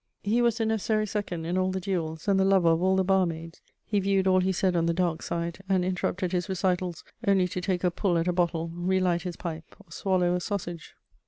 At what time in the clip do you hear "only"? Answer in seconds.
7.27-7.47